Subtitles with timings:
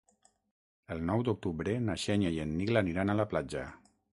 [0.95, 3.71] El nou d'octubre na Xènia i en Nil aniran a la platja.